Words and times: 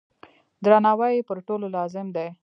درناوی 0.63 1.11
یې 1.17 1.27
پر 1.29 1.37
ټولو 1.47 1.65
لازم 1.75 2.07
دی. 2.15 2.27